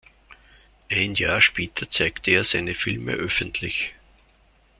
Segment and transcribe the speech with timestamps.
[0.89, 3.93] Ein Jahr später zeigte er seine Filme öffentlich.